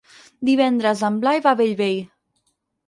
[0.49, 2.03] Divendres en Blai va a Bellvei.